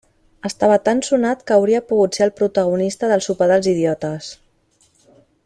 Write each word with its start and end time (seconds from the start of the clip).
Estava 0.47 0.77
tan 0.87 1.03
sonat 1.07 1.43
que 1.51 1.55
hauria 1.57 1.81
pogut 1.91 2.17
ser 2.19 2.25
el 2.27 2.33
protagonista 2.41 3.11
del 3.13 3.23
sopar 3.27 3.49
dels 3.53 3.71
idiotes. 3.75 4.33